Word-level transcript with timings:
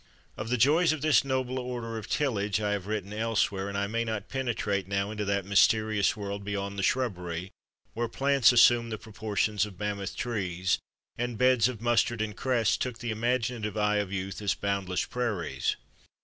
Of 0.35 0.49
the 0.49 0.57
joys 0.57 0.93
of 0.93 1.03
this 1.03 1.23
nobler 1.23 1.61
order 1.61 1.95
of 1.99 2.09
tillage 2.09 2.59
I 2.59 2.71
have 2.71 2.87
written 2.87 3.13
elsewhere, 3.13 3.69
and 3.69 3.77
I 3.77 3.85
may 3.85 4.03
not 4.03 4.29
penetrate 4.29 4.87
now 4.87 5.11
into 5.11 5.25
that 5.25 5.45
mysterious 5.45 6.17
world 6.17 6.43
beyond 6.43 6.79
the 6.79 6.81
shrub 6.81 7.13
bery, 7.13 7.51
where 7.93 8.07
plants 8.07 8.51
assumed 8.51 8.91
the 8.91 8.97
proportions 8.97 9.63
of 9.63 9.79
mammoth 9.79 10.15
trees, 10.15 10.79
and 11.19 11.37
beds 11.37 11.67
of 11.69 11.81
mustard 11.81 12.19
and 12.19 12.35
cress 12.35 12.77
took 12.77 12.97
the 12.97 13.11
imaginative 13.11 13.77
eye 13.77 13.97
of 13.97 14.11
youth 14.11 14.41
as 14.41 14.55
boundless 14.55 15.05
prairies. 15.05 15.75